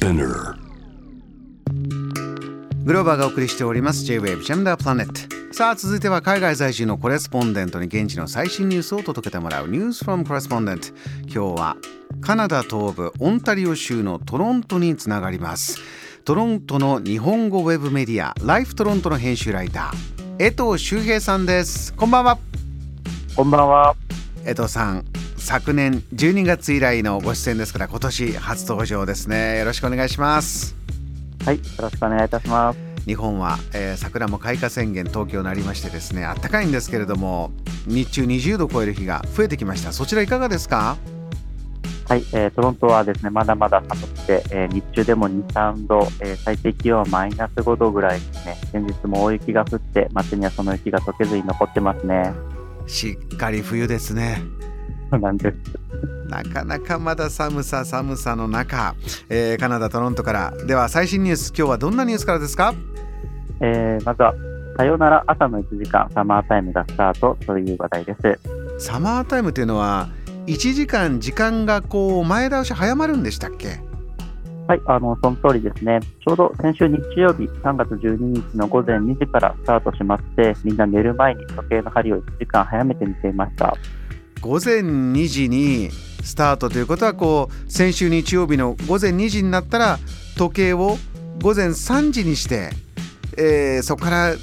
[0.00, 0.54] Spinner.
[2.84, 4.02] グローバーがお送りしております。
[4.06, 10.88] J-Wave JAM THE PLANET さあ続いては海外在住の correspondent に現地の最新ニュースを届けてもらう News From Correspondent
[11.24, 11.76] 今日は
[12.22, 15.78] カナダ東部オンタリオ州のトロントにつながります。
[16.24, 21.92] トロントの日本語ウェブメディア Life Toronto の編集ライター惠藤修平さんです。
[21.92, 22.38] こんばんは。
[23.36, 23.94] こんばんは。
[24.46, 25.04] 惠藤さん
[25.40, 29.58] 昨年12月以来のご出演ですから今年初登場ですね。
[29.58, 30.76] よろしくお願いします。
[31.44, 32.78] はいよろしくお願いいたします。
[33.06, 37.50] 日本は、えー、桜も開花宣言東京になりましてですね暖かいんですけれども
[37.86, 39.92] 日中20度を超える日が増えてきました。
[39.92, 40.96] そちらいかがですか？
[42.08, 48.56] はい、えー、トロントはですねまだまだ寒くて、えー、日中でも2、3度、えー、最低気温はマイナス5度ぐらいですね。
[48.70, 52.32] 先日も大雪が降って街にはその雪が溶けずに残ってますね。
[52.86, 54.42] しっかり冬ですね
[55.10, 55.56] そうなんです。
[56.28, 58.94] なかなかまだ寒さ寒さの中、
[59.28, 60.52] えー、カナダ・トロントから。
[60.66, 62.72] では最新ニュース今日はどんなニュースからですか、
[63.60, 64.32] えー、まずは
[64.76, 68.14] さよなら朝の1時間サマータイムがスタートという話題で
[68.78, 68.86] す。
[68.86, 70.08] サマータイムというのは
[70.46, 73.80] 1時間時間がこう前倒し早まるんでしたっけ？
[74.68, 83.76] はい、あのその通りですね、ちょうど先週日曜日、3月12日の午前2時からスタートしまして、みんな寝る前に時計の針を1時間早めて見ていました。
[84.40, 85.90] 午前2時に
[86.22, 89.98] スタートということはこう先週日曜日の午前2時になったら
[90.36, 90.96] 時計を
[91.42, 92.70] 午前3時にして、
[93.36, 94.34] えー、そこから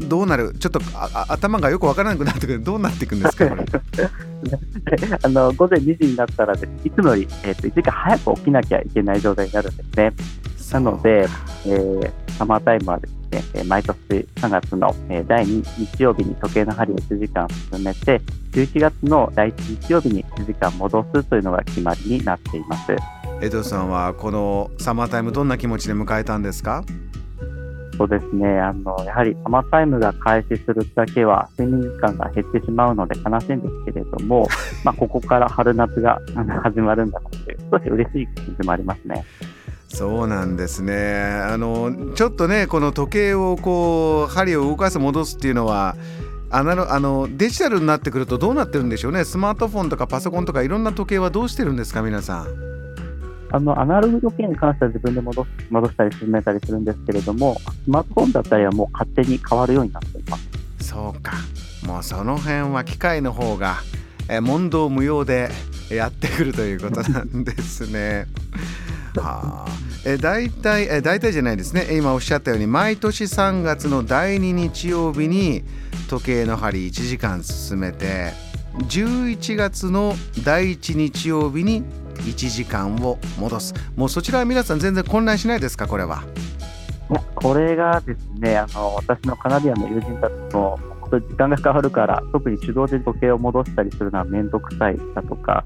[0.00, 0.54] どうなる？
[0.54, 0.80] ちょっと
[1.28, 2.62] 頭がよくわからなくなってくる。
[2.62, 6.58] どうなっていくんですかあの午前2時になったらい
[6.90, 10.12] つもより、えーと、1時間早く起きなきゃいけない状態になるんですね。
[10.72, 11.26] なので、
[11.66, 13.06] えー、サマータイムはで
[13.42, 13.98] すね、毎年
[14.36, 14.94] 3月の
[15.28, 18.18] 第2日曜日に時計の針を1時間進めて、
[18.52, 22.96] 11月の第1日曜日に1時間戻すというのが決まりになっています。
[23.42, 26.82] 江藤さんはこのサマータイムどんな気持ちで迎えたんですか？
[27.98, 34.48] そうですねあのやはりサマータイムが開始するだけは睡眠時間が減ってしまうので悲しいんですけれども、
[34.82, 36.18] まあ、ここから春夏が
[36.62, 39.22] 始まるんだなという少し嬉しい気持ちもありますね。
[39.92, 40.94] そうなんですね
[41.44, 45.96] あのちょっとねこの時計をこう針を動かす戻すっていうのは
[46.48, 52.46] あのあのデジタルになってくるとどうなってるんでしょうねスマートフォンとかパソコンとかいろんな時計はどうしてるんですか皆さん？
[53.52, 61.32] あのアナログ時計に関しては自分で戻戻したり進めたりするんですけれどもスマートフォンだったりはもう勝手に変わるようになっていますそうか
[61.84, 63.78] もうその辺は機械の方が
[64.28, 65.50] え問答無用で
[65.90, 68.26] やってくるということなんですね。
[69.16, 69.68] はあ、
[70.04, 71.88] え大体え大体じゃないですね。
[71.96, 75.64] 今おっしゃったように毎年3月の第2日曜日に
[76.08, 78.32] 時計の針1時間進めて
[78.78, 81.82] 11月の第1日曜日に
[82.16, 83.74] 1時間を戻す。
[83.96, 86.22] もうそちらは皆さん全然混乱しないですかこれは？
[87.34, 90.78] これがですねあの私のカナディアンの友人たちも
[91.10, 95.64] 時間がかかるから特に手動で時計を戻したりするのは面倒くさいだとか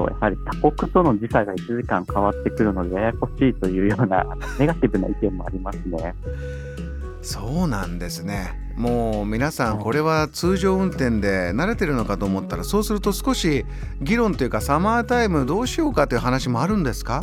[0.00, 4.24] やはり他国との時差が1時間変わってくるのでややこしいというような
[4.58, 6.14] ネガティブな意見もありますね。
[7.20, 8.58] そうなんですね。
[8.76, 13.66] もう皆さんこれは通常運転で慣れてるのかと思ったらそうすると少し
[14.00, 17.20] 議論というかサマータイムどうしようかという話もあるんですか？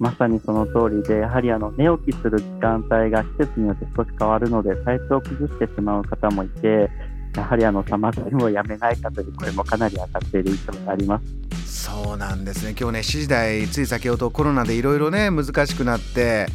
[0.00, 6.90] まさにその通りでやはりあの寝起きする時間帯が季節によって少し変わるので体調を崩してしまう方もいて
[7.36, 11.39] やはりあのサマータイムをやめないかという声もかなり上がっている印象があります。
[11.70, 16.46] そうなんですね今日ね7時台つい先ほどコロナでいろいろね難しくなって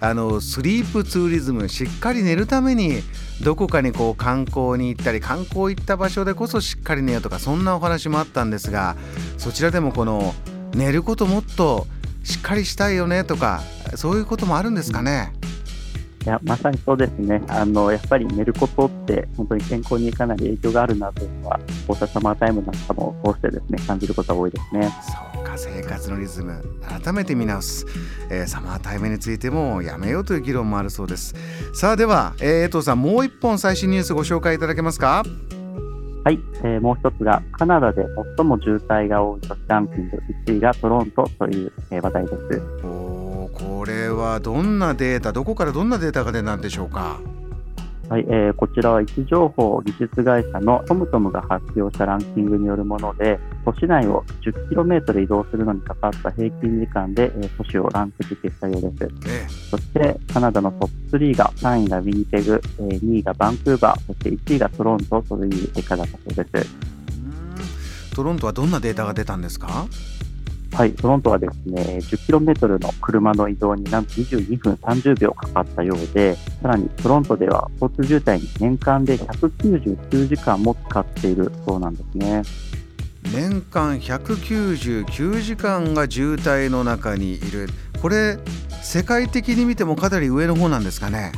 [0.00, 3.00] あのスリープツーリズムしっかり寝るために
[3.42, 8.96] どこかにこう観光に行ったり観光行った場所でこそしっかり寝ようとかそんなお話もあったんですが
[9.38, 10.34] そちらでもこの
[10.74, 11.86] 寝ることもっと
[12.24, 13.62] しっかりしたいよねとか
[13.94, 15.32] そういうこともあるんですかね？
[16.24, 17.42] いやまさにそうですね。
[17.48, 24.90] あの、やっぱり寝ることって本当に健康にかなり影響があるなというのは、こうしたサマータイムなんかもこうしてですね感じることが多いですね。
[25.34, 26.64] そうか生活のリズム。
[27.02, 27.84] 改めて見直す、
[28.30, 31.34] えー、サマータイムについてもやめようという議論もあるそうです。
[31.74, 35.24] さあでは、えー、江藤さんもう一本最新ニュースご紹介いただけますか？
[36.24, 38.06] はい、えー、もう一つがカナダで
[38.36, 40.22] 最も渋滞が多い都市ランキング。
[40.46, 43.13] 1位がトロントという、えー、話題です。
[43.84, 47.20] これはどんなデータどこからどんなデータが出たんでしょうか？
[48.08, 66.94] はい、えー、こちらは位置情報技術会社のトムトムが発表したランキングによるもので都市内を 10km 移動するのにかかった平均時間で、えー、都市をランク付けしたようです、えそしてカナダのトップ3が3位がウィニペグ、えー、2位がバンクーバーそして1位がトロントという結果だったそうです。
[68.14, 69.86] トロントはどんなデータが出たんですか？
[70.74, 82.42] はい、トロントはですね、10km の車の移動になんと22分30秒かかったようで、さらにトロントでは交通渋滞に年間で199時間も使っているそうなんですね。
[83.32, 87.68] 年間199時間が渋滞の中にいる。
[88.02, 88.36] これ、
[88.82, 91.30] 世界的に見てもかなり上の方なんですかね？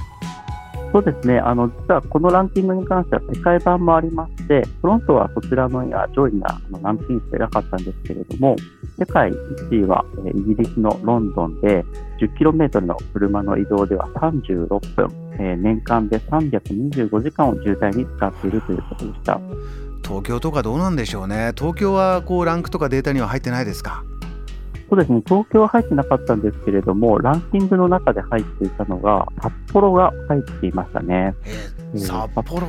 [0.97, 8.57] そうですね、あの実はこのランキングに関しては世界版もありまして、トロントはそちらの上位なランキングしてなかったんですけれども、
[8.99, 11.85] 世界1位はイギリスのロンドンで、
[12.19, 15.09] 10km の車の移動では36分、
[15.39, 19.39] えー、年間で325時間を渋滞に使っているということでした。
[20.03, 24.03] 東京とかどうなんでしょうね、東京はこうランクとかデータには入ってないですか？
[24.97, 31.35] そうですね、東京は入ってなかったんですけれども、ランキングの中で入っていたのが、札幌が入っていましたね。
[31.93, 32.67] えー、札幌？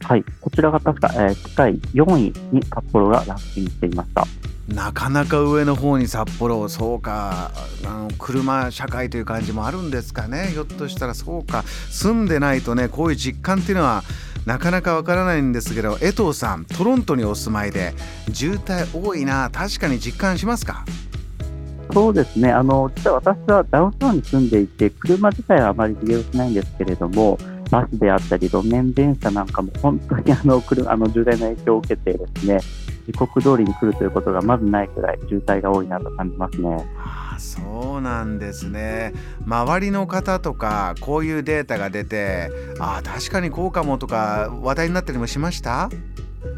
[0.00, 4.24] はい、こちらが確か、えー、世界4位に札幌がランキングしていました。
[4.72, 7.50] なかなか上の方に札幌、そうか、
[7.84, 14.04] あの車社会という感じもあるんですかね、ひょっとしたらそうか、住んでないとね、こういう実感っていうのは、
[14.46, 17.94] なかなかわからないんですけど、江藤さん、トロントにお住まいで、
[18.32, 20.84] 渋滞多いな、確かに実感しますか？
[21.96, 27.38] そうですね、あの実は私はダウンタウンに住んでいて、車自体はあまり利用しないんですけれども、
[27.70, 32.60] バスであったり、路面電車なんかも本当にあの車あの渋滞の影響を受けて、ですね
[33.06, 36.86] 時刻通りに来るということがまずないくらい渋滞が多いなと感じますね。
[36.98, 39.14] あそうなんですね。
[39.46, 45.88] 周りの方とか、こういうデータが出て、あ確かにこうかもとか、話題になったりもしました？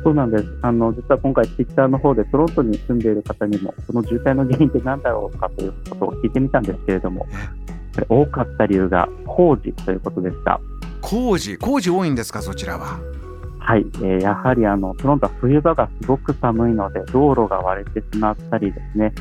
[0.05, 0.44] そうなんです。
[0.62, 7.26] あの、実は今回、ツイッターの方でトロントに住んでいる方にも、この渋滞の原因って何だろうかということを聞いてみたんですけれども、
[8.08, 10.61] 多かった理由が工事ということでした。
[11.00, 13.00] 工事工事多いんですか、そちらは？
[13.58, 19.12] はい、えー、やはりあのトロントは冬場がすごく寒いので、道路が割れてしまったりですね、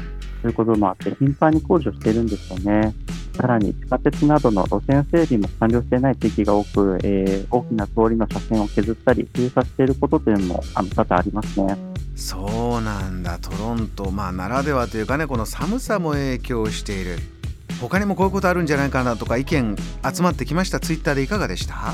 [0.42, 2.94] そういうこともあって、頻繁に工事をしているんですよね。
[3.38, 11.78] さらに地下鉄などの路線整備も完了していない地域が多く、えー、大きな通りの車線を削ったり、封鎖していることというのもあの多々ありますね。
[12.16, 17.20] そうなんだ、トロント、まあ、ならではというかね、この寒さも影響している。
[17.80, 19.76] 他にもこういうことあるんじゃないかなとか意見
[20.16, 20.80] 集まってきました。
[20.80, 21.94] ツイッターでいかがでした？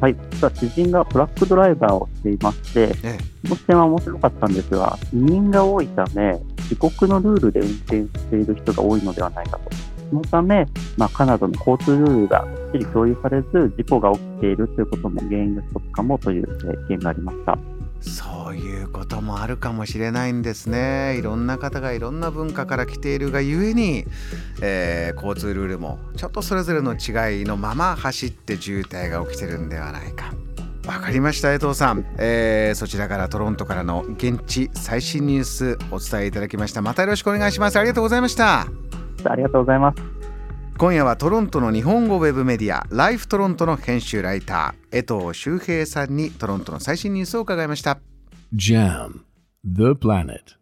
[0.00, 6.38] はい、実は知人がトラックドライバーをしていまして、ええ、その視点は面白かったんですが、移民が多いため、
[6.70, 9.70] 自国のルールで運転している人が多いのではないかと。
[10.10, 10.66] そのため、
[10.96, 16.48] まあ、カナダの交通ルールがきっちり共有されず、事故が起きているということも原因の一つかもという
[16.88, 17.58] 意見がありました。
[18.00, 21.16] そういうこともあるかもしれないんですね。
[21.18, 24.04] いろんな方がいろんな文化から来ているがゆえに、
[24.62, 30.32] えー、交通ルールもちょっとそれぞれの違いのまま走って渋滞が起きてるんではないか。
[30.86, 38.66] わかりました惠藤さん、えー、そちらからトロントからの現地最新ニュースお伝えいただきましたまたよろしくお願いしますありがとうございました
[39.24, 40.02] ありがとうございます。
[40.78, 47.98] 今夜はトロントの日本語ウェブメディア Life Toronto の編集ライター惠藤修平さんにトロントの最新ニュースを伺いました。
[48.54, 49.22] JAM
[49.64, 50.57] The Planet